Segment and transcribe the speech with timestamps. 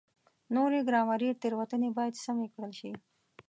[0.55, 2.91] نورې ګرامري تېروتنې باید سمې کړل شي.